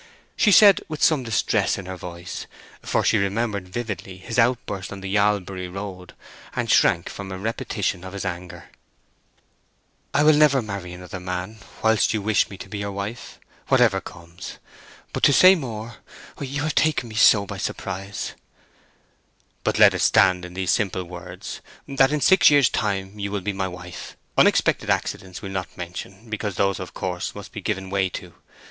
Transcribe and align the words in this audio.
She 0.35 0.51
said, 0.51 0.81
with 0.87 1.03
some 1.03 1.21
distress 1.21 1.77
in 1.77 1.85
her 1.85 1.95
voice, 1.95 2.47
for 2.81 3.03
she 3.03 3.19
remembered 3.19 3.69
vividly 3.69 4.17
his 4.17 4.39
outburst 4.39 4.91
on 4.91 5.01
the 5.01 5.09
Yalbury 5.11 5.67
Road, 5.67 6.15
and 6.55 6.71
shrank 6.71 7.07
from 7.07 7.31
a 7.31 7.37
repetition 7.37 8.03
of 8.03 8.13
his 8.13 8.25
anger:— 8.25 8.69
"I 10.11 10.23
will 10.23 10.33
never 10.33 10.59
marry 10.63 10.93
another 10.93 11.19
man 11.19 11.59
whilst 11.83 12.15
you 12.15 12.21
wish 12.23 12.49
me 12.49 12.57
to 12.57 12.67
be 12.67 12.79
your 12.79 12.91
wife, 12.91 13.37
whatever 13.67 14.01
comes—but 14.01 15.21
to 15.21 15.31
say 15.31 15.53
more—you 15.53 16.63
have 16.63 16.73
taken 16.73 17.07
me 17.07 17.15
so 17.15 17.45
by 17.45 17.59
surprise—" 17.59 18.33
"But 19.63 19.77
let 19.77 19.93
it 19.93 19.99
stand 19.99 20.45
in 20.45 20.55
these 20.55 20.71
simple 20.71 21.03
words—that 21.03 22.11
in 22.11 22.21
six 22.21 22.49
years' 22.49 22.69
time 22.69 23.19
you 23.19 23.31
will 23.31 23.41
be 23.41 23.53
my 23.53 23.67
wife? 23.67 24.17
Unexpected 24.35 24.89
accidents 24.89 25.43
we'll 25.43 25.51
not 25.51 25.77
mention, 25.77 26.27
because 26.27 26.55
those, 26.55 26.79
of 26.79 26.95
course, 26.95 27.35
must 27.35 27.51
be 27.51 27.61
given 27.61 27.91
way 27.91 28.09
to. 28.09 28.33